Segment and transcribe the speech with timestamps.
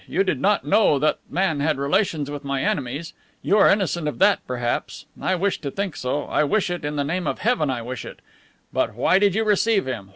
[0.07, 3.13] You did not know that man had relations with my enemies.
[3.43, 5.05] You are innocent of that, perhaps.
[5.21, 6.23] I wish to think so.
[6.23, 8.19] I wish it, in the name of Heaven I wish it.
[8.73, 10.09] But why did you receive him?